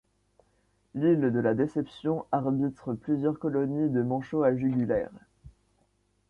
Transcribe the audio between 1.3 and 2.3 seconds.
de la Déception